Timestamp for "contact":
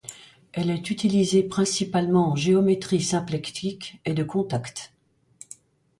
4.23-4.93